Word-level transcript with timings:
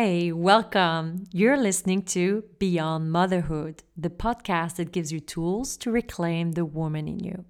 Hey, 0.00 0.30
welcome. 0.30 1.24
You're 1.32 1.56
listening 1.56 2.02
to 2.14 2.44
Beyond 2.60 3.10
Motherhood, 3.10 3.82
the 3.96 4.10
podcast 4.10 4.76
that 4.76 4.92
gives 4.92 5.10
you 5.10 5.18
tools 5.18 5.76
to 5.78 5.90
reclaim 5.90 6.52
the 6.52 6.64
woman 6.64 7.08
in 7.08 7.18
you. 7.18 7.44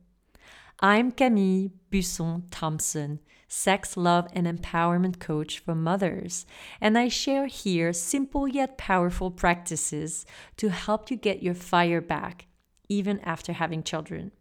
I'm 0.80 1.12
Camille 1.12 1.68
Busson 1.90 2.44
Thompson, 2.50 3.20
sex, 3.48 3.98
love, 3.98 4.28
and 4.32 4.46
empowerment 4.46 5.18
coach 5.18 5.58
for 5.58 5.74
mothers, 5.74 6.46
and 6.80 6.96
I 6.96 7.08
share 7.08 7.48
here 7.48 7.92
simple 7.92 8.48
yet 8.48 8.78
powerful 8.78 9.30
practices 9.30 10.24
to 10.56 10.70
help 10.70 11.10
you 11.10 11.18
get 11.18 11.42
your 11.42 11.52
fire 11.52 12.00
back, 12.00 12.46
even 12.88 13.20
after 13.20 13.52
having 13.52 13.82
children. 13.82 14.32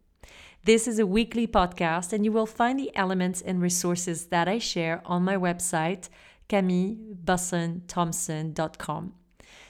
This 0.64 0.88
is 0.88 0.98
a 0.98 1.06
weekly 1.06 1.46
podcast, 1.46 2.14
and 2.14 2.24
you 2.24 2.32
will 2.32 2.46
find 2.46 2.80
the 2.80 2.96
elements 2.96 3.42
and 3.42 3.62
resources 3.62 4.28
that 4.28 4.48
I 4.48 4.60
share 4.60 5.02
on 5.06 5.24
my 5.24 5.36
website 5.36 6.08
camillebussenthompson.com. 6.50 9.14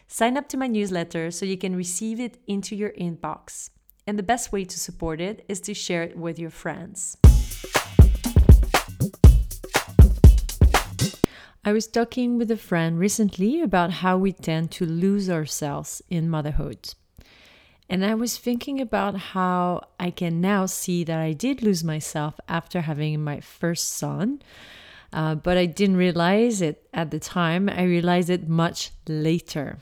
Sign 0.08 0.38
up 0.38 0.48
to 0.50 0.58
my 0.58 0.68
newsletter 0.68 1.32
so 1.32 1.46
you 1.46 1.58
can 1.58 1.76
receive 1.76 2.20
it 2.20 2.38
into 2.48 2.76
your 2.76 2.92
inbox. 2.92 3.72
And 4.06 4.18
the 4.18 4.24
best 4.24 4.54
way 4.54 4.64
to 4.64 4.80
support 4.80 5.20
it 5.20 5.44
is 5.50 5.60
to 5.62 5.74
share 5.74 6.04
it 6.04 6.18
with 6.18 6.40
your 6.40 6.50
friends. 6.50 7.18
I 11.66 11.74
was 11.74 11.86
talking 11.86 12.38
with 12.38 12.50
a 12.50 12.56
friend 12.56 12.98
recently 12.98 13.62
about 13.62 13.92
how 13.92 14.18
we 14.18 14.32
tend 14.32 14.72
to 14.72 14.86
lose 14.86 15.30
ourselves 15.30 16.02
in 16.10 16.30
motherhood. 16.30 16.94
And 17.90 18.06
I 18.06 18.16
was 18.16 18.38
thinking 18.38 18.80
about 18.80 19.18
how 19.18 19.82
I 20.00 20.12
can 20.12 20.40
now 20.40 20.66
see 20.66 21.04
that 21.04 21.20
I 21.20 21.34
did 21.34 21.62
lose 21.62 21.84
myself 21.84 22.40
after 22.48 22.80
having 22.82 23.22
my 23.22 23.42
first 23.42 23.90
son. 23.90 24.42
Uh, 25.14 25.36
but 25.36 25.58
I 25.58 25.66
didn't 25.66 25.98
realize 25.98 26.62
it 26.62 26.88
at 26.94 27.12
the 27.12 27.20
time. 27.20 27.70
I 27.70 27.84
realized 27.84 28.30
it 28.30 28.48
much 28.48 28.92
later. 29.08 29.80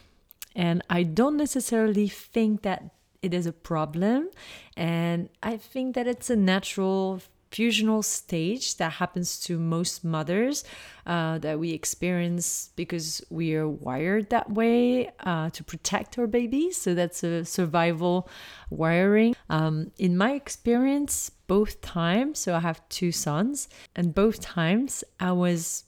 And 0.56 0.84
I 0.90 1.04
don't 1.04 1.38
necessarily 1.38 2.08
think 2.08 2.62
that 2.62 2.96
it 3.22 3.34
is 3.34 3.46
a 3.46 3.52
problem. 3.52 4.30
And 4.78 5.30
I 5.42 5.58
think 5.58 5.96
that 5.96 6.08
it's 6.08 6.30
a 6.30 6.36
natural 6.36 7.22
fusional 7.56 8.04
stage 8.04 8.76
that 8.78 8.94
happens 8.94 9.40
to 9.40 9.58
most 9.58 10.04
mothers 10.04 10.64
uh, 11.06 11.38
that 11.40 11.58
we 11.58 11.72
experience 11.72 12.72
because 12.76 13.24
we 13.30 13.56
are 13.56 13.68
wired 13.68 14.30
that 14.30 14.52
way 14.52 15.10
uh, 15.22 15.50
to 15.52 15.64
protect 15.64 16.20
our 16.20 16.28
babies. 16.28 16.76
So 16.78 16.94
that's 16.94 17.24
a 17.24 17.46
survival 17.46 18.28
wiring. 18.70 19.36
Um, 19.50 19.92
in 19.98 20.18
my 20.18 20.34
experience, 20.34 21.32
both 21.48 21.82
times, 21.82 22.40
so 22.40 22.56
I 22.56 22.60
have 22.60 22.88
two 22.90 23.12
sons, 23.12 23.70
and 23.96 24.14
both 24.14 24.42
times 24.42 25.04
I 25.20 25.32
was 25.32 25.86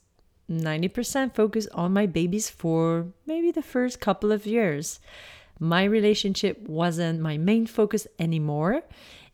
90% 0.50 1.36
focused 1.36 1.70
on 1.74 1.92
my 1.92 2.06
babies 2.06 2.50
for 2.50 3.08
maybe 3.26 3.52
the 3.52 3.62
first 3.62 4.00
couple 4.00 4.32
of 4.32 4.46
years. 4.46 5.00
My 5.60 5.84
relationship 5.84 6.62
wasn't 6.68 7.20
my 7.20 7.38
main 7.38 7.66
focus 7.66 8.08
anymore 8.20 8.84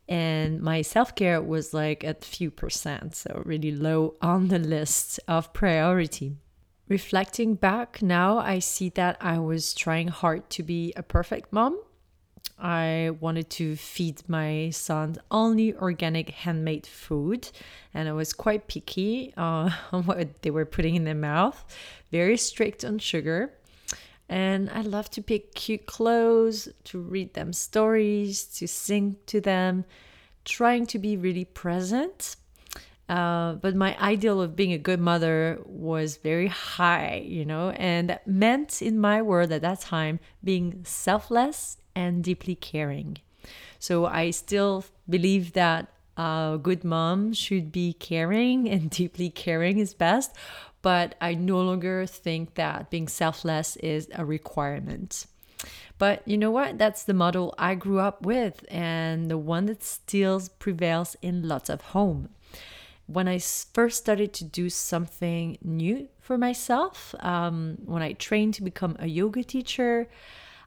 and 0.08 0.60
my 0.60 0.82
self-care 0.82 1.40
was 1.40 1.72
like 1.72 2.04
at 2.04 2.24
few 2.24 2.50
percent 2.50 3.14
so 3.14 3.42
really 3.44 3.72
low 3.72 4.14
on 4.20 4.48
the 4.48 4.58
list 4.58 5.20
of 5.26 5.52
priority. 5.52 6.36
Reflecting 6.88 7.54
back 7.54 8.02
now 8.02 8.38
i 8.38 8.58
see 8.58 8.90
that 8.90 9.16
i 9.20 9.38
was 9.38 9.72
trying 9.74 10.08
hard 10.08 10.48
to 10.50 10.62
be 10.62 10.92
a 10.96 11.02
perfect 11.02 11.52
mom. 11.52 11.80
I 12.56 13.10
wanted 13.20 13.50
to 13.50 13.74
feed 13.74 14.22
my 14.28 14.70
son 14.70 15.16
only 15.30 15.74
organic 15.74 16.30
handmade 16.30 16.86
food 16.86 17.50
and 17.94 18.08
i 18.08 18.12
was 18.12 18.32
quite 18.32 18.68
picky 18.68 19.32
uh, 19.36 19.70
on 19.92 20.04
what 20.04 20.42
they 20.42 20.50
were 20.50 20.66
putting 20.66 20.94
in 20.94 21.04
their 21.04 21.14
mouth. 21.14 21.64
Very 22.10 22.36
strict 22.36 22.84
on 22.84 22.98
sugar 22.98 23.54
and 24.28 24.70
I 24.70 24.80
love 24.80 25.10
to 25.10 25.22
pick 25.22 25.54
cute 25.54 25.86
clothes, 25.86 26.68
to 26.84 26.98
read 26.98 27.34
them 27.34 27.52
stories, 27.52 28.44
to 28.58 28.66
sing 28.66 29.16
to 29.26 29.40
them, 29.40 29.84
trying 30.44 30.86
to 30.86 30.98
be 30.98 31.16
really 31.16 31.44
present. 31.44 32.36
Uh, 33.06 33.54
but 33.54 33.74
my 33.74 33.96
ideal 34.00 34.40
of 34.40 34.56
being 34.56 34.72
a 34.72 34.78
good 34.78 34.98
mother 34.98 35.60
was 35.66 36.16
very 36.16 36.46
high, 36.46 37.22
you 37.26 37.44
know, 37.44 37.70
and 37.70 38.08
that 38.08 38.26
meant 38.26 38.80
in 38.80 38.98
my 38.98 39.20
world 39.20 39.52
at 39.52 39.60
that 39.60 39.80
time 39.80 40.18
being 40.42 40.80
selfless 40.84 41.76
and 41.94 42.24
deeply 42.24 42.54
caring. 42.54 43.18
So 43.78 44.06
I 44.06 44.30
still 44.30 44.86
believe 45.08 45.52
that 45.52 45.92
a 46.16 46.58
good 46.62 46.82
mom 46.82 47.34
should 47.34 47.70
be 47.70 47.92
caring 47.92 48.70
and 48.70 48.88
deeply 49.02 49.28
caring 49.28 49.78
is 49.78 49.92
best 49.92 50.34
but 50.84 51.14
I 51.18 51.32
no 51.32 51.62
longer 51.62 52.04
think 52.04 52.56
that 52.56 52.90
being 52.90 53.08
selfless 53.08 53.76
is 53.76 54.06
a 54.14 54.22
requirement. 54.22 55.24
But 55.96 56.20
you 56.28 56.36
know 56.36 56.50
what? 56.50 56.76
That's 56.76 57.04
the 57.04 57.14
model 57.14 57.54
I 57.56 57.74
grew 57.74 58.00
up 58.00 58.26
with 58.26 58.66
and 58.68 59.30
the 59.30 59.38
one 59.38 59.64
that 59.64 59.82
still 59.82 60.42
prevails 60.58 61.16
in 61.22 61.48
lots 61.48 61.70
of 61.70 61.80
home. 61.96 62.28
When 63.06 63.28
I 63.28 63.38
first 63.38 63.96
started 63.96 64.34
to 64.34 64.44
do 64.44 64.68
something 64.68 65.56
new 65.62 66.08
for 66.20 66.36
myself, 66.36 67.14
um, 67.20 67.78
when 67.86 68.02
I 68.02 68.12
trained 68.12 68.52
to 68.54 68.62
become 68.62 68.94
a 68.98 69.06
yoga 69.06 69.42
teacher, 69.42 70.06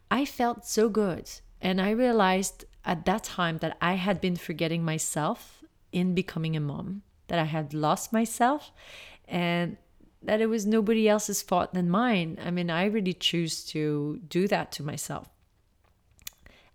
I 0.09 0.25
felt 0.25 0.65
so 0.65 0.89
good. 0.89 1.29
And 1.61 1.79
I 1.79 1.91
realized 1.91 2.65
at 2.83 3.05
that 3.05 3.23
time 3.23 3.59
that 3.59 3.77
I 3.79 3.93
had 3.93 4.19
been 4.19 4.35
forgetting 4.35 4.83
myself 4.83 5.63
in 5.91 6.15
becoming 6.15 6.55
a 6.55 6.59
mom, 6.59 7.03
that 7.27 7.37
I 7.37 7.45
had 7.45 7.71
lost 7.71 8.11
myself. 8.11 8.71
And 9.27 9.77
that 10.21 10.41
it 10.41 10.47
was 10.47 10.65
nobody 10.65 11.07
else's 11.07 11.41
fault 11.41 11.73
than 11.73 11.89
mine. 11.89 12.37
I 12.43 12.51
mean, 12.51 12.69
I 12.69 12.85
really 12.85 13.13
choose 13.13 13.63
to 13.65 14.19
do 14.27 14.47
that 14.47 14.71
to 14.73 14.83
myself. 14.83 15.29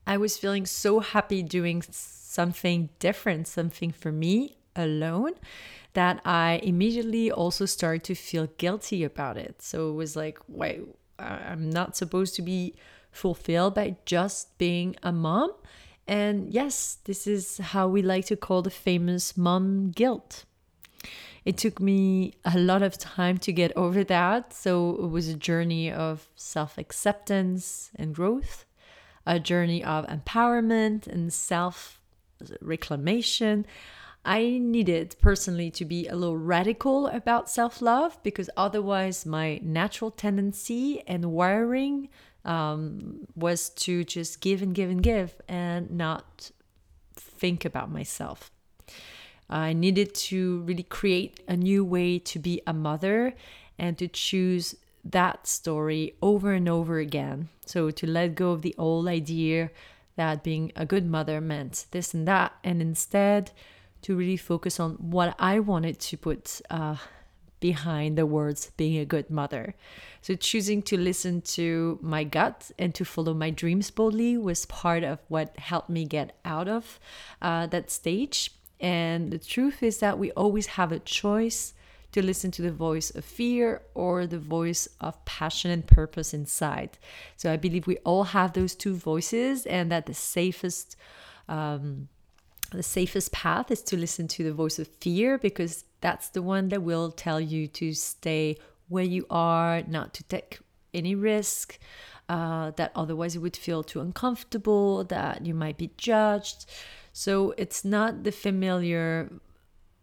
I 0.07 0.17
was 0.17 0.39
feeling 0.39 0.67
so 0.67 1.01
happy 1.01 1.43
doing 1.43 1.83
something 1.91 2.89
different, 2.99 3.47
something 3.47 3.93
for 3.93 4.11
me 4.11 4.57
alone, 4.75 5.33
that 5.93 6.21
I 6.25 6.61
immediately 6.63 7.31
also 7.31 7.67
started 7.67 8.05
to 8.05 8.15
feel 8.15 8.49
guilty 8.59 9.05
about 9.05 9.37
it. 9.37 9.61
So 9.63 9.91
it 9.91 9.95
was 9.95 10.17
like, 10.17 10.39
wait, 10.49 10.83
I'm 11.19 11.71
not 11.71 11.97
supposed 11.97 12.35
to 12.37 12.43
be 12.43 12.75
fulfilled 13.11 13.75
by 13.75 13.97
just 14.07 14.57
being 14.59 14.97
a 15.03 15.13
mom. 15.13 15.53
And 16.09 16.53
yes, 16.53 16.99
this 17.05 17.27
is 17.27 17.59
how 17.59 17.87
we 17.87 18.03
like 18.03 18.25
to 18.27 18.37
call 18.37 18.63
the 18.63 18.71
famous 18.71 19.37
mom 19.37 19.91
guilt. 19.91 20.45
It 21.45 21.57
took 21.57 21.81
me 21.81 22.35
a 22.45 22.59
lot 22.59 22.83
of 22.83 22.99
time 22.99 23.39
to 23.39 23.53
get 23.53 23.73
over 23.77 24.05
that. 24.05 24.53
So 24.53 24.97
it 24.97 25.09
was 25.09 25.29
a 25.29 25.35
journey 25.35 25.91
of 25.91 26.29
self 26.37 26.79
acceptance 26.79 27.91
and 27.97 28.15
growth, 28.15 28.65
a 29.27 29.41
journey 29.41 29.83
of 29.83 30.07
empowerment 30.07 31.07
and 31.07 31.33
self 31.33 32.01
reclamation. 32.61 33.67
I 34.25 34.59
needed 34.61 35.17
personally 35.21 35.71
to 35.73 35.85
be 35.85 36.07
a 36.07 36.15
little 36.15 36.39
radical 36.39 37.09
about 37.09 37.51
self 37.51 37.83
love 37.83 38.23
because 38.23 38.49
otherwise, 38.57 39.27
my 39.27 39.59
natural 39.63 40.13
tendency 40.13 41.03
and 41.09 41.33
wiring 41.33 42.09
um, 42.45 43.27
was 43.35 43.71
to 43.71 44.05
just 44.05 44.41
give 44.41 44.63
and 44.63 44.75
give 44.75 44.91
and 44.91 45.03
give 45.03 45.41
and 45.49 45.91
not 45.91 46.53
think 47.15 47.65
about 47.65 47.91
myself. 47.91 48.53
I 49.49 49.73
needed 49.73 50.15
to 50.15 50.61
really 50.63 50.83
create 50.85 51.41
a 51.47 51.57
new 51.57 51.85
way 51.85 52.19
to 52.19 52.39
be 52.39 52.63
a 52.67 52.73
mother 52.73 53.35
and 53.79 53.99
to 53.99 54.09
choose 54.09 54.75
that 55.05 55.47
story 55.47 56.15
over 56.23 56.53
and 56.53 56.69
over 56.69 56.99
again. 56.99 57.49
So 57.67 57.91
to 57.91 58.07
let 58.07 58.35
go 58.35 58.53
of 58.53 58.63
the 58.63 58.75
old 58.79 59.09
idea 59.09 59.71
that 60.17 60.45
being 60.45 60.73
a 60.77 60.87
good 60.87 61.07
mother 61.07 61.41
meant 61.41 61.87
this 61.91 62.15
and 62.15 62.27
that, 62.29 62.53
and 62.63 62.81
instead 62.81 63.51
to 64.03 64.17
really 64.17 64.37
focus 64.37 64.79
on 64.79 64.93
what 64.93 65.35
I 65.39 65.59
wanted 65.59 65.99
to 66.01 66.17
put 66.17 66.61
uh, 66.71 66.97
behind 67.61 68.19
the 68.19 68.27
words 68.27 68.71
being 68.77 68.99
a 68.99 69.05
good 69.05 69.31
mother. 69.31 69.75
So 70.21 70.35
choosing 70.35 70.83
to 70.83 70.99
listen 70.99 71.41
to 71.43 71.99
my 72.03 72.25
gut 72.25 72.71
and 72.79 72.95
to 72.95 73.05
follow 73.05 73.35
my 73.35 73.51
dreams 73.51 73.91
boldly 73.91 74.37
was 74.37 74.67
part 74.67 75.05
of 75.05 75.21
what 75.29 75.57
helped 75.57 75.89
me 75.89 76.05
get 76.05 76.37
out 76.45 76.69
of 76.69 77.01
uh, 77.41 77.67
that 77.69 77.91
stage. 77.91 78.51
And 78.83 79.31
the 79.31 79.39
truth 79.39 79.83
is 79.83 79.99
that 79.99 80.19
we 80.19 80.33
always 80.33 80.67
have 80.67 80.93
a 80.93 80.99
choice 80.99 81.73
to 82.11 82.21
listen 82.21 82.51
to 82.51 82.63
the 82.63 82.73
voice 82.73 83.11
of 83.11 83.25
fear 83.25 83.81
or 83.95 84.27
the 84.27 84.39
voice 84.39 84.87
of 85.01 85.25
passion 85.25 85.71
and 85.71 85.87
purpose 85.87 86.35
inside. 86.35 86.99
So 87.37 87.51
I 87.51 87.57
believe 87.57 87.87
we 87.87 87.97
all 87.99 88.25
have 88.25 88.53
those 88.53 88.75
two 88.75 88.95
voices, 88.95 89.65
and 89.65 89.91
that 89.91 90.07
the 90.07 90.15
safest. 90.15 90.97
Um, 91.49 92.09
the 92.71 92.83
safest 92.83 93.33
path 93.33 93.71
is 93.71 93.83
to 93.83 93.99
listen 93.99 94.29
to 94.29 94.45
the 94.45 94.53
voice 94.53 94.79
of 94.79 94.89
fear 94.89 95.37
because 95.37 95.85
that's 96.01 96.31
the 96.31 96.41
one 96.41 96.71
that 96.71 96.83
will 96.83 97.11
tell 97.11 97.39
you 97.39 97.67
to 97.69 97.93
stay 97.93 98.57
where 98.89 99.05
you 99.05 99.27
are, 99.29 99.83
not 99.87 100.15
to 100.15 100.23
take 100.25 100.59
any 100.95 101.15
risk, 101.15 101.79
uh, 102.31 102.71
that 102.77 102.93
otherwise 102.95 103.35
you 103.35 103.43
would 103.43 103.57
feel 103.57 103.83
too 103.83 104.01
uncomfortable, 104.01 105.05
that 105.05 105.45
you 105.45 105.53
might 105.53 105.77
be 105.77 105.91
judged. 105.99 106.65
So 107.13 107.55
it's 107.59 107.85
not 107.85 108.25
the 108.25 108.33
familiar 108.33 109.31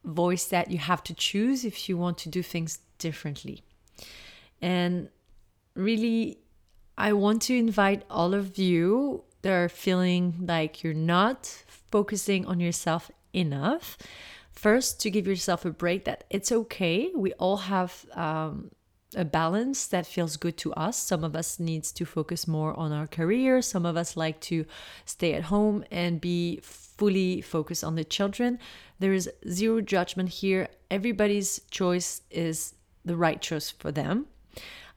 voice 0.03 0.45
that 0.45 0.71
you 0.71 0.77
have 0.77 1.03
to 1.03 1.13
choose 1.13 1.65
if 1.65 1.89
you 1.89 1.97
want 1.97 2.17
to 2.19 2.29
do 2.29 2.41
things 2.41 2.79
differently. 2.97 3.63
And 4.61 5.09
really, 5.73 6.39
I 6.97 7.13
want 7.13 7.41
to 7.43 7.55
invite 7.55 8.03
all 8.09 8.33
of 8.33 8.57
you 8.57 9.23
that 9.41 9.53
are 9.53 9.69
feeling 9.69 10.35
like 10.41 10.83
you're 10.83 10.93
not 10.93 11.63
focusing 11.91 12.45
on 12.45 12.59
yourself 12.59 13.09
enough. 13.33 13.97
First, 14.51 14.99
to 15.01 15.09
give 15.09 15.25
yourself 15.25 15.63
a 15.63 15.71
break 15.71 16.03
that 16.05 16.25
it's 16.29 16.51
okay. 16.51 17.11
We 17.15 17.31
all 17.33 17.57
have 17.57 18.05
um, 18.13 18.71
a 19.15 19.23
balance 19.23 19.87
that 19.87 20.05
feels 20.05 20.35
good 20.35 20.57
to 20.57 20.73
us. 20.73 20.97
Some 20.97 21.23
of 21.23 21.35
us 21.35 21.59
needs 21.59 21.91
to 21.93 22.05
focus 22.05 22.47
more 22.47 22.77
on 22.77 22.91
our 22.91 23.07
career. 23.07 23.61
Some 23.61 23.85
of 23.85 23.95
us 23.95 24.17
like 24.17 24.41
to 24.41 24.65
stay 25.05 25.33
at 25.33 25.43
home 25.43 25.85
and 25.89 26.19
be 26.19 26.59
fully 26.99 27.41
focus 27.41 27.83
on 27.83 27.95
the 27.95 28.03
children. 28.03 28.59
There 28.99 29.13
is 29.13 29.29
zero 29.47 29.79
judgment 29.95 30.29
here. 30.41 30.67
Everybody's 30.91 31.61
choice 31.71 32.21
is 32.29 32.75
the 33.05 33.15
right 33.15 33.41
choice 33.41 33.69
for 33.81 33.91
them. 33.91 34.25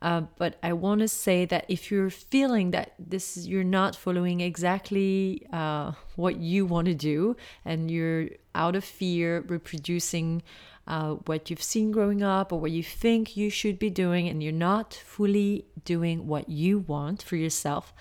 Uh, 0.02 0.22
but 0.36 0.58
I 0.64 0.72
want 0.72 1.00
to 1.00 1.06
say 1.06 1.44
that 1.46 1.64
if 1.68 1.90
you're 1.90 2.10
feeling 2.10 2.72
that 2.72 2.94
this 2.98 3.36
is, 3.36 3.46
you're 3.46 3.72
not 3.80 3.94
following 3.94 4.40
exactly 4.40 5.46
uh, 5.52 5.92
what 6.16 6.34
you 6.38 6.66
want 6.66 6.86
to 6.88 6.94
do, 6.94 7.36
and 7.64 7.88
you're 7.88 8.30
out 8.52 8.74
of 8.74 8.84
fear 8.84 9.44
reproducing 9.46 10.42
uh, 10.88 11.12
what 11.28 11.48
you've 11.48 11.62
seen 11.62 11.92
growing 11.92 12.20
up 12.20 12.52
or 12.52 12.58
what 12.58 12.72
you 12.72 12.82
think 12.82 13.36
you 13.36 13.48
should 13.48 13.78
be 13.78 13.90
doing, 13.90 14.28
and 14.28 14.42
you're 14.42 14.52
not 14.72 14.92
fully 14.92 15.66
doing 15.84 16.26
what 16.26 16.48
you 16.48 16.80
want 16.80 17.22
for 17.22 17.36
yourself, 17.36 17.94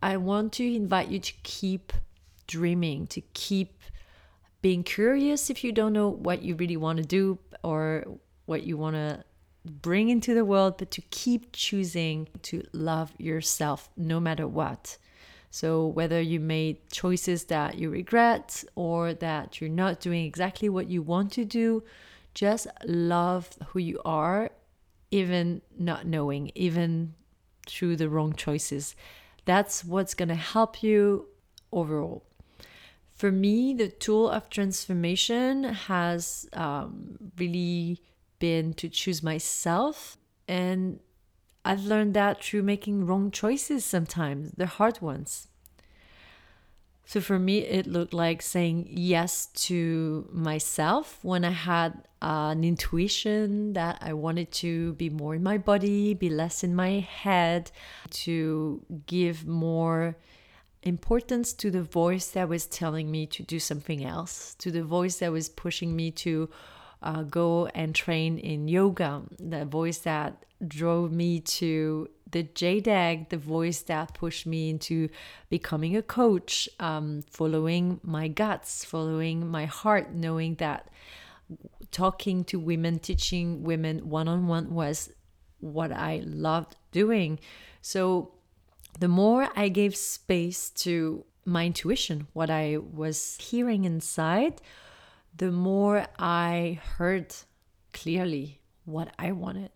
I 0.00 0.16
want 0.18 0.52
to 0.54 0.64
invite 0.64 1.08
you 1.08 1.18
to 1.18 1.32
keep 1.42 1.92
dreaming, 2.50 3.06
to 3.06 3.20
keep 3.32 3.80
being 4.60 4.82
curious 4.82 5.48
if 5.48 5.64
you 5.64 5.72
don't 5.72 5.92
know 5.92 6.08
what 6.08 6.42
you 6.42 6.54
really 6.56 6.76
want 6.76 6.98
to 6.98 7.04
do 7.04 7.38
or 7.62 8.04
what 8.46 8.64
you 8.64 8.76
want 8.76 8.96
to 8.96 9.24
bring 9.64 10.08
into 10.08 10.34
the 10.34 10.44
world, 10.44 10.76
but 10.76 10.90
to 10.90 11.00
keep 11.10 11.52
choosing 11.52 12.28
to 12.42 12.62
love 12.72 13.12
yourself 13.18 13.88
no 13.96 14.18
matter 14.18 14.46
what. 14.46 14.98
So, 15.50 15.86
whether 15.86 16.20
you 16.20 16.38
made 16.40 16.90
choices 16.90 17.44
that 17.46 17.78
you 17.78 17.90
regret 17.90 18.64
or 18.74 19.14
that 19.14 19.60
you're 19.60 19.70
not 19.70 20.00
doing 20.00 20.24
exactly 20.24 20.68
what 20.68 20.88
you 20.88 21.02
want 21.02 21.32
to 21.32 21.44
do, 21.44 21.82
just 22.34 22.66
love 22.84 23.48
who 23.68 23.80
you 23.80 24.00
are, 24.04 24.50
even 25.10 25.62
not 25.76 26.06
knowing, 26.06 26.52
even 26.54 27.14
through 27.66 27.96
the 27.96 28.08
wrong 28.08 28.32
choices. 28.32 28.94
That's 29.44 29.84
what's 29.84 30.14
going 30.14 30.28
to 30.28 30.34
help 30.36 30.82
you 30.82 31.26
overall. 31.72 32.24
For 33.20 33.30
me, 33.30 33.74
the 33.74 33.88
tool 33.88 34.30
of 34.30 34.48
transformation 34.48 35.64
has 35.64 36.48
um, 36.54 37.18
really 37.36 38.00
been 38.38 38.72
to 38.80 38.88
choose 38.88 39.22
myself. 39.22 40.16
And 40.48 41.00
I've 41.62 41.84
learned 41.84 42.14
that 42.14 42.42
through 42.42 42.62
making 42.62 43.04
wrong 43.04 43.30
choices 43.30 43.84
sometimes, 43.84 44.52
the 44.56 44.64
hard 44.64 45.02
ones. 45.02 45.48
So 47.04 47.20
for 47.20 47.38
me, 47.38 47.58
it 47.58 47.86
looked 47.86 48.14
like 48.14 48.40
saying 48.40 48.88
yes 48.88 49.48
to 49.66 50.26
myself 50.32 51.18
when 51.20 51.44
I 51.44 51.50
had 51.50 52.08
an 52.22 52.64
intuition 52.64 53.74
that 53.74 53.98
I 54.00 54.14
wanted 54.14 54.50
to 54.64 54.94
be 54.94 55.10
more 55.10 55.34
in 55.34 55.42
my 55.42 55.58
body, 55.58 56.14
be 56.14 56.30
less 56.30 56.64
in 56.64 56.74
my 56.74 57.00
head, 57.00 57.70
to 58.24 58.82
give 59.04 59.46
more 59.46 60.16
importance 60.82 61.52
to 61.52 61.70
the 61.70 61.82
voice 61.82 62.28
that 62.30 62.48
was 62.48 62.66
telling 62.66 63.10
me 63.10 63.26
to 63.26 63.42
do 63.42 63.58
something 63.58 64.04
else, 64.04 64.54
to 64.58 64.70
the 64.70 64.82
voice 64.82 65.18
that 65.18 65.32
was 65.32 65.48
pushing 65.48 65.94
me 65.94 66.10
to 66.10 66.48
uh, 67.02 67.22
go 67.22 67.66
and 67.74 67.94
train 67.94 68.38
in 68.38 68.68
yoga, 68.68 69.22
the 69.38 69.64
voice 69.64 69.98
that 69.98 70.44
drove 70.66 71.10
me 71.12 71.40
to 71.40 72.08
the 72.30 72.42
jade 72.42 72.86
egg, 72.86 73.28
the 73.30 73.36
voice 73.36 73.82
that 73.82 74.14
pushed 74.14 74.46
me 74.46 74.70
into 74.70 75.08
becoming 75.48 75.96
a 75.96 76.02
coach, 76.02 76.68
um, 76.78 77.22
following 77.30 78.00
my 78.02 78.28
guts, 78.28 78.84
following 78.84 79.46
my 79.48 79.64
heart, 79.64 80.12
knowing 80.12 80.54
that 80.56 80.88
talking 81.90 82.44
to 82.44 82.58
women, 82.58 82.98
teaching 82.98 83.64
women 83.64 84.08
one 84.08 84.28
on 84.28 84.46
one 84.46 84.74
was 84.74 85.10
what 85.58 85.92
I 85.92 86.22
loved 86.24 86.76
doing. 86.92 87.40
So 87.80 88.32
the 88.98 89.08
more 89.08 89.48
I 89.56 89.68
gave 89.68 89.96
space 89.96 90.70
to 90.70 91.24
my 91.44 91.66
intuition, 91.66 92.26
what 92.32 92.50
I 92.50 92.78
was 92.78 93.36
hearing 93.40 93.84
inside, 93.84 94.60
the 95.36 95.50
more 95.50 96.06
I 96.18 96.80
heard 96.96 97.34
clearly 97.92 98.60
what 98.84 99.14
I 99.18 99.32
wanted. 99.32 99.70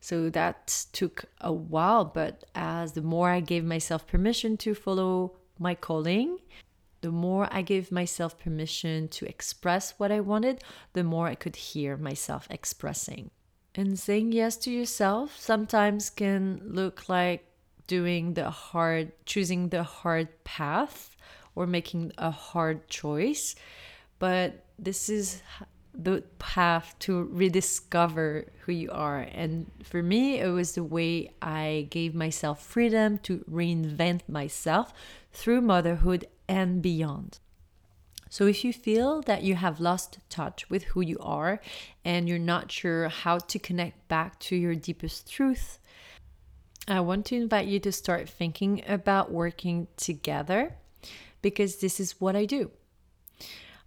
So 0.00 0.30
that 0.30 0.86
took 0.92 1.24
a 1.40 1.52
while, 1.52 2.04
but 2.04 2.44
as 2.54 2.92
the 2.92 3.02
more 3.02 3.30
I 3.30 3.40
gave 3.40 3.64
myself 3.64 4.06
permission 4.06 4.56
to 4.58 4.74
follow 4.74 5.36
my 5.58 5.74
calling, 5.74 6.38
the 7.00 7.10
more 7.10 7.48
I 7.50 7.62
gave 7.62 7.92
myself 7.92 8.38
permission 8.38 9.08
to 9.08 9.26
express 9.26 9.94
what 9.98 10.10
I 10.10 10.20
wanted, 10.20 10.62
the 10.92 11.04
more 11.04 11.28
I 11.28 11.34
could 11.34 11.56
hear 11.56 11.96
myself 11.96 12.46
expressing. 12.50 13.30
And 13.74 13.98
saying 13.98 14.32
yes 14.32 14.56
to 14.58 14.70
yourself 14.70 15.38
sometimes 15.38 16.08
can 16.08 16.60
look 16.64 17.08
like 17.08 17.44
doing 17.86 18.34
the 18.34 18.50
hard, 18.50 19.12
choosing 19.26 19.68
the 19.68 19.82
hard 19.82 20.28
path 20.44 21.16
or 21.54 21.66
making 21.66 22.12
a 22.18 22.30
hard 22.30 22.88
choice. 22.88 23.54
But 24.18 24.64
this 24.78 25.08
is 25.08 25.42
the 25.94 26.22
path 26.38 26.94
to 27.00 27.24
rediscover 27.24 28.46
who 28.60 28.72
you 28.72 28.90
are. 28.90 29.20
And 29.20 29.70
for 29.82 30.02
me, 30.02 30.38
it 30.38 30.48
was 30.48 30.72
the 30.72 30.84
way 30.84 31.30
I 31.40 31.88
gave 31.90 32.14
myself 32.14 32.64
freedom 32.64 33.18
to 33.20 33.44
reinvent 33.50 34.28
myself 34.28 34.92
through 35.32 35.62
motherhood 35.62 36.26
and 36.48 36.82
beyond. 36.82 37.38
So, 38.28 38.46
if 38.46 38.64
you 38.64 38.72
feel 38.72 39.22
that 39.22 39.44
you 39.44 39.54
have 39.54 39.80
lost 39.80 40.18
touch 40.28 40.68
with 40.68 40.82
who 40.84 41.00
you 41.00 41.16
are 41.20 41.60
and 42.04 42.28
you're 42.28 42.38
not 42.38 42.72
sure 42.72 43.08
how 43.08 43.38
to 43.38 43.58
connect 43.58 44.08
back 44.08 44.38
to 44.40 44.56
your 44.56 44.74
deepest 44.74 45.30
truth, 45.30 45.78
I 46.88 47.00
want 47.00 47.26
to 47.26 47.36
invite 47.36 47.66
you 47.66 47.80
to 47.80 47.90
start 47.90 48.28
thinking 48.28 48.84
about 48.86 49.32
working 49.32 49.88
together 49.96 50.74
because 51.42 51.76
this 51.76 51.98
is 51.98 52.20
what 52.20 52.36
I 52.36 52.44
do. 52.44 52.70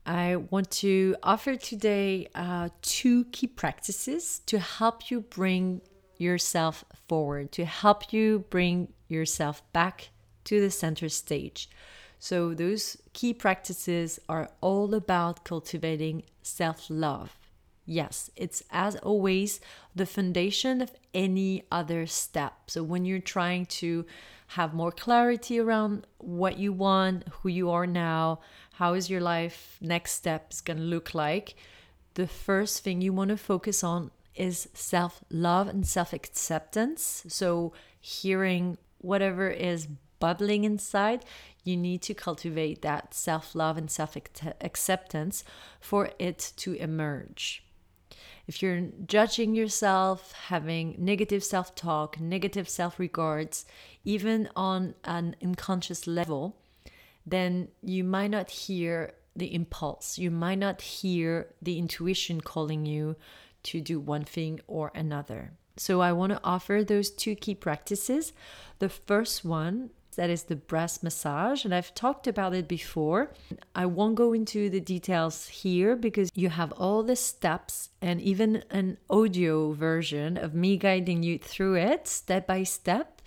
I 0.06 0.36
want 0.36 0.69
to 0.72 1.16
offer 1.24 1.56
today 1.56 2.28
uh, 2.36 2.69
two 2.81 3.25
key 3.25 3.48
practices 3.48 4.42
to 4.48 4.60
help 4.60 5.10
you 5.10 5.22
bring 5.22 5.82
yourself 6.18 6.84
forward, 7.08 7.53
to 7.53 7.63
help 7.63 8.12
you 8.12 8.46
bring 8.50 8.91
yourself 9.08 9.62
back 9.72 10.10
to 10.46 10.60
the 10.60 10.72
center 10.72 11.08
stage. 11.08 11.70
So, 12.22 12.53
those 12.53 12.98
key 13.13 13.34
practices 13.34 14.20
are 14.27 14.50
all 14.60 14.94
about 14.94 15.46
cultivating 15.46 16.24
self 16.41 16.88
love. 16.89 17.38
Yes, 17.89 18.29
it's 18.36 18.62
as 18.69 18.98
always 18.98 19.60
the 19.96 20.05
foundation 20.05 20.79
of 20.79 20.91
any 21.12 21.63
other 21.72 22.05
step. 22.05 22.53
So, 22.69 22.84
when 22.84 23.03
you're 23.03 23.17
trying 23.17 23.65
to 23.81 24.05
have 24.50 24.75
more 24.75 24.91
clarity 24.91 25.58
around 25.58 26.05
what 26.19 26.60
you 26.60 26.72
want, 26.72 27.27
who 27.29 27.50
you 27.50 27.72
are 27.72 27.88
now, 27.88 28.41
how 28.74 28.93
is 28.93 29.10
your 29.10 29.22
life 29.22 29.79
next 29.81 30.12
step 30.12 30.51
is 30.51 30.62
going 30.62 30.77
to 30.77 30.84
look 30.84 31.15
like, 31.15 31.55
the 32.13 32.27
first 32.27 32.84
thing 32.84 33.01
you 33.01 33.12
want 33.12 33.29
to 33.29 33.38
focus 33.38 33.84
on 33.84 34.12
is 34.36 34.69
self 34.75 35.24
love 35.31 35.67
and 35.67 35.88
self 35.88 36.13
acceptance. 36.13 37.24
So, 37.27 37.74
hearing 38.00 38.77
whatever 39.00 39.50
is 39.50 39.88
bubbling 40.19 40.63
inside, 40.63 41.25
you 41.63 41.75
need 41.75 42.03
to 42.03 42.13
cultivate 42.13 42.84
that 42.84 43.15
self 43.15 43.55
love 43.55 43.79
and 43.79 43.89
self 43.89 44.15
acceptance 44.62 45.43
for 45.79 46.12
it 46.19 46.53
to 46.58 46.74
emerge. 46.74 47.63
If 48.50 48.63
you're 48.63 48.88
judging 49.06 49.53
yourself, 49.53 50.32
having 50.32 50.96
negative 50.98 51.44
self 51.44 51.75
talk, 51.75 52.20
negative 52.20 52.68
self 52.68 52.98
regards, 52.98 53.63
even 54.03 54.50
on 54.56 54.96
an 55.03 55.36
unconscious 55.39 56.08
level, 56.08 56.58
then 57.27 57.68
you 57.84 58.03
might 58.03 58.32
not 58.32 58.50
hear 58.50 59.13
the 59.36 59.53
impulse. 59.53 60.18
You 60.18 60.32
might 60.32 60.58
not 60.58 60.82
hear 60.82 61.53
the 61.62 61.77
intuition 61.77 62.41
calling 62.41 62.88
you 62.88 63.18
to 63.65 63.82
do 63.82 64.00
one 64.00 64.24
thing 64.25 64.62
or 64.65 64.91
another. 64.96 65.51
So, 65.77 66.01
I 66.01 66.12
want 66.13 66.32
to 66.32 66.41
offer 66.44 66.84
those 66.84 67.12
two 67.12 67.36
key 67.36 67.53
practices. 67.53 68.34
The 68.79 68.89
first 68.89 69.46
one 69.46 69.91
that 70.16 70.30
is 70.30 70.44
the 70.44 70.56
breast 70.56 71.04
massage, 71.04 71.66
and 71.66 71.74
I've 71.74 71.94
talked 71.94 72.28
about 72.28 72.54
it 72.54 72.68
before. 72.68 73.32
I 73.75 73.86
won't 73.86 74.16
go 74.16 74.34
into 74.34 74.70
the 74.70 74.80
details 74.80 75.48
here 75.48 75.96
because 75.96 76.30
you 76.34 76.50
have 76.50 76.72
all 76.74 77.04
the 77.04 77.16
steps 77.16 77.89
and 78.01 78.22
even 78.22 78.63
an 78.70 78.98
audio 79.10 79.72
version 79.74 80.38
of 80.38 80.54
me 80.54 80.78
guiding 80.78 81.24
you 81.24 81.38
through 81.38 81.75
it 81.75 82.08
step 82.08 82.48
by 82.48 82.63
step 82.63 83.22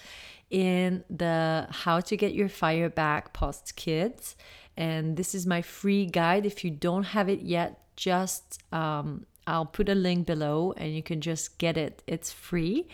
in 0.51 1.03
the 1.09 1.67
How 1.71 2.01
to 2.01 2.17
Get 2.17 2.35
Your 2.35 2.49
Fire 2.49 2.91
Back 2.91 3.33
Post 3.33 3.75
Kids. 3.75 4.37
And 4.77 5.17
this 5.17 5.35
is 5.35 5.47
my 5.47 5.62
free 5.62 6.07
guide. 6.07 6.47
If 6.47 6.62
you 6.65 6.71
don't 6.71 7.05
have 7.05 7.29
it 7.29 7.41
yet, 7.41 7.81
just 7.97 8.62
um, 8.73 9.27
I'll 9.47 9.67
put 9.67 9.89
a 9.89 9.95
link 9.95 10.27
below 10.27 10.73
and 10.77 10.95
you 10.95 11.03
can 11.03 11.21
just 11.21 11.59
get 11.59 11.77
it. 11.77 12.03
It's 12.07 12.33
free. 12.33 12.89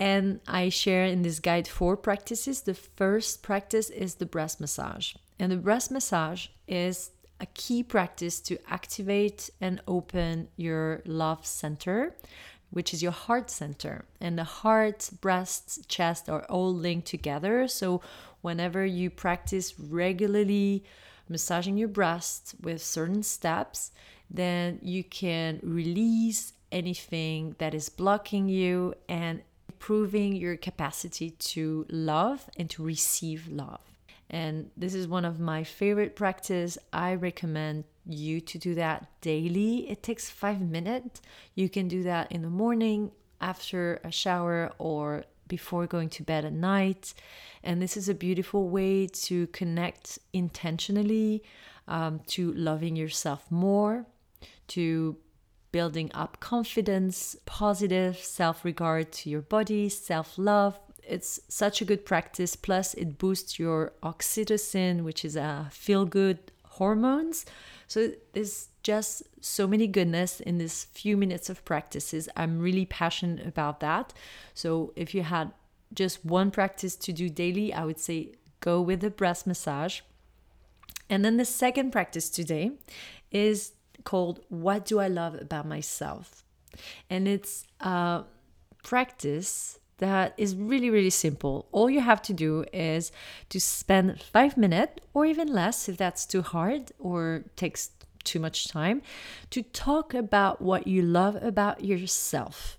And 0.00 0.40
I 0.46 0.68
share 0.68 1.04
in 1.04 1.22
this 1.22 1.40
guide 1.40 1.66
four 1.66 1.96
practices. 1.96 2.62
The 2.62 2.74
first 2.74 3.42
practice 3.42 3.90
is 3.90 4.16
the 4.16 4.26
breast 4.26 4.60
massage. 4.60 5.14
And 5.38 5.50
the 5.50 5.56
breast 5.56 5.90
massage 5.90 6.48
is 6.66 7.10
a 7.40 7.46
key 7.46 7.82
practice 7.82 8.40
to 8.40 8.58
activate 8.70 9.50
and 9.60 9.80
open 9.86 10.48
your 10.56 11.02
love 11.04 11.46
center, 11.46 12.14
which 12.70 12.92
is 12.92 13.02
your 13.02 13.12
heart 13.12 13.50
center. 13.50 14.04
And 14.20 14.38
the 14.38 14.44
heart, 14.44 15.10
breast, 15.20 15.88
chest 15.88 16.28
are 16.28 16.44
all 16.44 16.74
linked 16.74 17.06
together. 17.06 17.68
So, 17.68 18.00
whenever 18.40 18.84
you 18.84 19.10
practice 19.10 19.78
regularly 19.78 20.84
massaging 21.28 21.76
your 21.76 21.88
breast 21.88 22.54
with 22.60 22.82
certain 22.82 23.22
steps, 23.22 23.90
then 24.30 24.78
you 24.82 25.02
can 25.04 25.60
release 25.62 26.52
anything 26.70 27.56
that 27.58 27.74
is 27.74 27.88
blocking 27.88 28.48
you 28.48 28.94
and 29.08 29.42
improving 29.78 30.34
your 30.34 30.56
capacity 30.56 31.30
to 31.30 31.86
love 31.88 32.50
and 32.56 32.68
to 32.68 32.82
receive 32.82 33.46
love. 33.46 33.80
And 34.28 34.70
this 34.76 34.92
is 34.92 35.06
one 35.06 35.24
of 35.24 35.38
my 35.38 35.62
favorite 35.62 36.16
practice. 36.16 36.76
I 36.92 37.14
recommend 37.14 37.84
you 38.04 38.40
to 38.40 38.58
do 38.58 38.74
that 38.74 39.06
daily. 39.20 39.88
It 39.88 40.02
takes 40.02 40.28
5 40.28 40.60
minutes. 40.60 41.22
You 41.54 41.68
can 41.68 41.86
do 41.86 42.02
that 42.02 42.32
in 42.32 42.42
the 42.42 42.50
morning 42.50 43.12
after 43.40 44.00
a 44.02 44.10
shower 44.10 44.72
or 44.78 45.24
before 45.46 45.86
going 45.86 46.08
to 46.10 46.24
bed 46.24 46.44
at 46.44 46.52
night. 46.52 47.14
And 47.62 47.80
this 47.80 47.96
is 47.96 48.08
a 48.08 48.14
beautiful 48.14 48.68
way 48.68 49.06
to 49.28 49.46
connect 49.48 50.18
intentionally 50.32 51.44
um, 51.86 52.20
to 52.34 52.52
loving 52.54 52.96
yourself 52.96 53.48
more, 53.48 54.06
to 54.74 55.16
building 55.72 56.10
up 56.14 56.40
confidence, 56.40 57.36
positive 57.46 58.18
self 58.18 58.64
regard 58.64 59.12
to 59.12 59.30
your 59.30 59.42
body, 59.42 59.88
self 59.88 60.38
love, 60.38 60.78
it's 61.08 61.40
such 61.48 61.80
a 61.80 61.84
good 61.84 62.04
practice. 62.04 62.54
Plus, 62.54 62.94
it 62.94 63.18
boosts 63.18 63.58
your 63.58 63.92
oxytocin, 64.02 65.02
which 65.02 65.24
is 65.24 65.36
a 65.36 65.68
feel 65.72 66.04
good 66.04 66.38
hormones. 66.64 67.46
So 67.86 68.12
there's 68.34 68.68
just 68.82 69.22
so 69.40 69.66
many 69.66 69.86
goodness 69.86 70.40
in 70.40 70.58
this 70.58 70.84
few 70.84 71.16
minutes 71.16 71.48
of 71.48 71.64
practices. 71.64 72.28
I'm 72.36 72.58
really 72.58 72.84
passionate 72.84 73.46
about 73.46 73.80
that. 73.80 74.12
So 74.54 74.92
if 74.94 75.14
you 75.14 75.22
had 75.22 75.52
just 75.94 76.24
one 76.24 76.50
practice 76.50 76.94
to 76.96 77.12
do 77.12 77.30
daily, 77.30 77.72
I 77.72 77.84
would 77.84 77.98
say 77.98 78.32
go 78.60 78.80
with 78.80 79.00
the 79.00 79.10
breast 79.10 79.46
massage. 79.46 80.00
And 81.08 81.24
then 81.24 81.38
the 81.38 81.46
second 81.46 81.90
practice 81.90 82.28
today 82.28 82.72
is 83.30 83.72
called 84.04 84.40
What 84.48 84.84
Do 84.84 84.98
I 85.00 85.08
Love 85.08 85.34
About 85.34 85.66
Myself? 85.66 86.44
And 87.10 87.26
it's 87.26 87.66
a 87.80 88.24
practice 88.82 89.78
that 89.98 90.32
is 90.36 90.54
really 90.54 90.90
really 90.90 91.10
simple. 91.10 91.68
All 91.72 91.90
you 91.90 92.00
have 92.00 92.22
to 92.22 92.32
do 92.32 92.64
is 92.72 93.10
to 93.48 93.60
spend 93.60 94.20
five 94.22 94.56
minutes 94.56 95.00
or 95.12 95.26
even 95.26 95.48
less 95.48 95.88
if 95.88 95.96
that's 95.96 96.24
too 96.24 96.42
hard 96.42 96.92
or 96.98 97.44
takes 97.56 97.90
too 98.24 98.38
much 98.38 98.68
time 98.68 99.02
to 99.50 99.62
talk 99.62 100.14
about 100.14 100.60
what 100.60 100.86
you 100.86 101.02
love 101.02 101.36
about 101.42 101.84
yourself. 101.84 102.78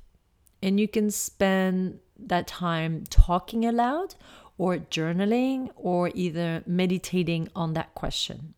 And 0.61 0.79
you 0.79 0.87
can 0.87 1.09
spend 1.11 1.99
that 2.17 2.47
time 2.47 3.03
talking 3.09 3.65
aloud 3.65 4.15
or 4.57 4.77
journaling 4.77 5.69
or 5.75 6.11
either 6.13 6.63
meditating 6.67 7.49
on 7.55 7.73
that 7.73 7.95
question 7.95 8.53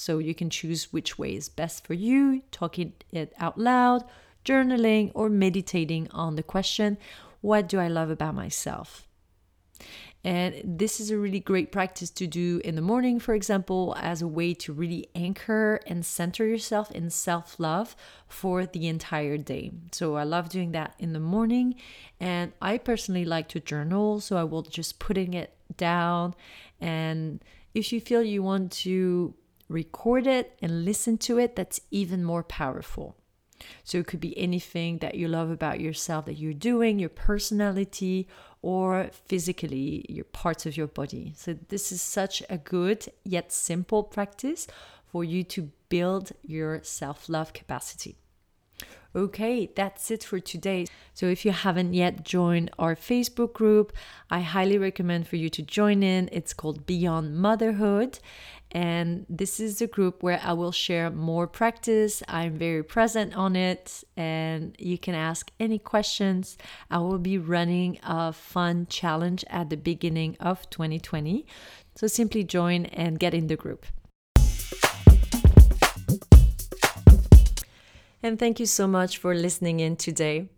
so 0.00 0.18
you 0.18 0.34
can 0.34 0.50
choose 0.50 0.92
which 0.92 1.18
way 1.18 1.34
is 1.34 1.48
best 1.48 1.86
for 1.86 1.94
you 1.94 2.42
talking 2.50 2.92
it 3.12 3.32
out 3.38 3.58
loud 3.58 4.04
journaling 4.44 5.10
or 5.14 5.28
meditating 5.28 6.08
on 6.10 6.36
the 6.36 6.42
question 6.42 6.96
what 7.40 7.68
do 7.68 7.78
I 7.78 7.88
love 7.88 8.10
about 8.10 8.34
myself? 8.34 9.06
And 10.22 10.60
this 10.62 11.00
is 11.00 11.10
a 11.10 11.16
really 11.16 11.40
great 11.40 11.72
practice 11.72 12.10
to 12.10 12.26
do 12.26 12.60
in 12.62 12.74
the 12.74 12.82
morning, 12.82 13.18
for 13.18 13.34
example, 13.34 13.96
as 13.98 14.20
a 14.20 14.28
way 14.28 14.52
to 14.52 14.72
really 14.74 15.08
anchor 15.14 15.80
and 15.86 16.04
center 16.04 16.46
yourself 16.46 16.90
in 16.90 17.08
self 17.08 17.58
love 17.58 17.96
for 18.28 18.66
the 18.66 18.86
entire 18.86 19.38
day. 19.38 19.70
So 19.92 20.16
I 20.16 20.24
love 20.24 20.50
doing 20.50 20.72
that 20.72 20.94
in 20.98 21.14
the 21.14 21.20
morning. 21.20 21.76
And 22.18 22.52
I 22.60 22.76
personally 22.76 23.24
like 23.24 23.48
to 23.48 23.60
journal, 23.60 24.20
so 24.20 24.36
I 24.36 24.44
will 24.44 24.60
just 24.60 24.98
putting 24.98 25.32
it 25.32 25.54
down. 25.78 26.34
And 26.82 27.42
if 27.72 27.90
you 27.90 27.98
feel 28.02 28.22
you 28.22 28.42
want 28.42 28.72
to 28.72 29.32
record 29.70 30.26
it 30.26 30.58
and 30.60 30.84
listen 30.84 31.16
to 31.16 31.38
it, 31.38 31.56
that's 31.56 31.80
even 31.90 32.24
more 32.24 32.42
powerful. 32.42 33.16
So 33.84 33.98
it 33.98 34.06
could 34.06 34.20
be 34.20 34.36
anything 34.38 34.98
that 34.98 35.14
you 35.14 35.28
love 35.28 35.50
about 35.50 35.80
yourself 35.80 36.26
that 36.26 36.38
you're 36.38 36.52
doing, 36.52 36.98
your 36.98 37.10
personality, 37.10 38.26
or 38.62 39.10
physically, 39.26 40.04
your 40.08 40.24
parts 40.24 40.66
of 40.66 40.76
your 40.76 40.86
body. 40.86 41.34
So 41.36 41.56
this 41.68 41.92
is 41.92 42.02
such 42.02 42.42
a 42.50 42.58
good 42.58 43.06
yet 43.24 43.52
simple 43.52 44.02
practice 44.02 44.66
for 45.06 45.24
you 45.24 45.44
to 45.44 45.70
build 45.88 46.32
your 46.42 46.80
self 46.82 47.28
love 47.28 47.52
capacity. 47.52 48.16
Okay, 49.14 49.68
that's 49.74 50.10
it 50.12 50.22
for 50.22 50.38
today. 50.38 50.86
So 51.14 51.26
if 51.26 51.44
you 51.44 51.50
haven't 51.50 51.94
yet 51.94 52.24
joined 52.24 52.70
our 52.78 52.94
Facebook 52.94 53.52
group, 53.52 53.92
I 54.30 54.40
highly 54.40 54.78
recommend 54.78 55.26
for 55.26 55.34
you 55.34 55.48
to 55.50 55.62
join 55.62 56.04
in. 56.04 56.28
It's 56.30 56.54
called 56.54 56.86
Beyond 56.86 57.36
Motherhood. 57.36 58.20
And 58.70 59.26
this 59.28 59.58
is 59.58 59.82
a 59.82 59.88
group 59.88 60.22
where 60.22 60.40
I 60.44 60.52
will 60.52 60.70
share 60.70 61.10
more 61.10 61.48
practice. 61.48 62.22
I'm 62.28 62.56
very 62.56 62.84
present 62.84 63.36
on 63.36 63.56
it, 63.56 64.04
and 64.16 64.76
you 64.78 64.96
can 64.96 65.16
ask 65.16 65.50
any 65.58 65.80
questions. 65.80 66.56
I 66.88 66.98
will 66.98 67.18
be 67.18 67.36
running 67.36 67.98
a 68.04 68.32
fun 68.32 68.86
challenge 68.88 69.44
at 69.48 69.70
the 69.70 69.76
beginning 69.76 70.36
of 70.38 70.70
2020. 70.70 71.44
So 71.96 72.06
simply 72.06 72.44
join 72.44 72.86
and 72.86 73.18
get 73.18 73.34
in 73.34 73.48
the 73.48 73.56
group. 73.56 73.86
And 78.22 78.38
thank 78.38 78.60
you 78.60 78.66
so 78.66 78.86
much 78.86 79.16
for 79.16 79.34
listening 79.34 79.80
in 79.80 79.96
today. 79.96 80.50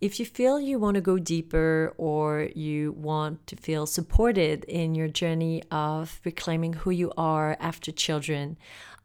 If 0.00 0.18
you 0.18 0.24
feel 0.24 0.58
you 0.58 0.78
want 0.78 0.94
to 0.94 1.02
go 1.02 1.18
deeper 1.18 1.92
or 1.98 2.48
you 2.54 2.92
want 2.92 3.46
to 3.48 3.56
feel 3.56 3.84
supported 3.84 4.64
in 4.64 4.94
your 4.94 5.08
journey 5.08 5.62
of 5.70 6.22
reclaiming 6.24 6.72
who 6.72 6.90
you 6.90 7.12
are 7.18 7.54
after 7.60 7.92
children, 7.92 8.56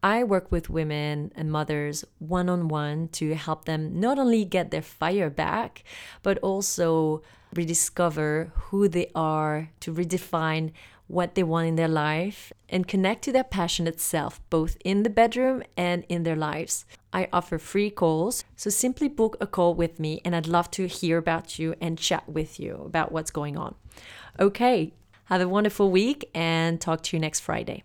I 0.02 0.24
work 0.24 0.50
with 0.50 0.70
women 0.70 1.32
and 1.36 1.52
mothers 1.52 2.02
one 2.18 2.48
on 2.48 2.68
one 2.68 3.08
to 3.08 3.34
help 3.34 3.66
them 3.66 4.00
not 4.00 4.18
only 4.18 4.46
get 4.46 4.70
their 4.70 4.80
fire 4.80 5.28
back, 5.28 5.84
but 6.22 6.38
also 6.38 7.20
rediscover 7.54 8.52
who 8.54 8.88
they 8.88 9.10
are, 9.14 9.70
to 9.80 9.92
redefine 9.92 10.72
what 11.08 11.34
they 11.34 11.42
want 11.42 11.68
in 11.68 11.76
their 11.76 11.88
life, 11.88 12.52
and 12.68 12.88
connect 12.88 13.22
to 13.22 13.32
their 13.32 13.44
passionate 13.44 14.00
self, 14.00 14.40
both 14.50 14.76
in 14.84 15.02
the 15.02 15.10
bedroom 15.10 15.62
and 15.76 16.04
in 16.08 16.24
their 16.24 16.36
lives. 16.36 16.84
I 17.12 17.28
offer 17.32 17.58
free 17.58 17.90
calls, 17.90 18.44
so 18.56 18.70
simply 18.70 19.08
book 19.08 19.36
a 19.40 19.46
call 19.46 19.74
with 19.74 20.00
me, 20.00 20.20
and 20.24 20.34
I'd 20.34 20.48
love 20.48 20.70
to 20.72 20.86
hear 20.86 21.18
about 21.18 21.58
you 21.58 21.74
and 21.80 21.98
chat 21.98 22.28
with 22.28 22.58
you 22.58 22.82
about 22.84 23.12
what's 23.12 23.30
going 23.30 23.56
on. 23.56 23.74
Okay, 24.40 24.92
have 25.26 25.40
a 25.40 25.48
wonderful 25.48 25.90
week 25.90 26.28
and 26.34 26.80
talk 26.80 27.02
to 27.04 27.16
you 27.16 27.20
next 27.20 27.40
Friday. 27.40 27.84